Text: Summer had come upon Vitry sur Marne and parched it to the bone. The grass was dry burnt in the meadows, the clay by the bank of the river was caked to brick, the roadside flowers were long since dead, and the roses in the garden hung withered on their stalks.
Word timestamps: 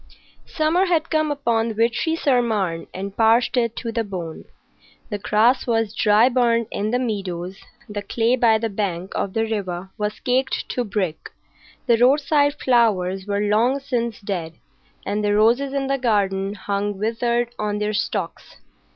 Summer 0.47 0.85
had 0.87 1.11
come 1.11 1.29
upon 1.29 1.75
Vitry 1.75 2.15
sur 2.15 2.41
Marne 2.41 2.87
and 2.91 3.15
parched 3.15 3.55
it 3.55 3.75
to 3.75 3.91
the 3.91 4.03
bone. 4.03 4.45
The 5.11 5.19
grass 5.19 5.67
was 5.67 5.93
dry 5.93 6.27
burnt 6.27 6.69
in 6.71 6.89
the 6.89 6.97
meadows, 6.97 7.59
the 7.87 8.01
clay 8.01 8.35
by 8.35 8.57
the 8.57 8.67
bank 8.71 9.11
of 9.13 9.33
the 9.33 9.45
river 9.45 9.91
was 9.99 10.19
caked 10.21 10.67
to 10.69 10.83
brick, 10.83 11.29
the 11.85 11.97
roadside 11.99 12.55
flowers 12.59 13.27
were 13.27 13.41
long 13.41 13.79
since 13.79 14.19
dead, 14.21 14.53
and 15.05 15.23
the 15.23 15.35
roses 15.35 15.71
in 15.71 15.85
the 15.85 15.99
garden 15.99 16.55
hung 16.55 16.97
withered 16.97 17.53
on 17.59 17.77
their 17.77 17.93
stalks. 17.93 18.57